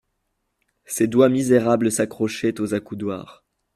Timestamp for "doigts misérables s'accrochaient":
1.07-2.59